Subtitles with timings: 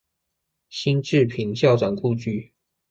[0.67, 2.53] 辛志平校長故居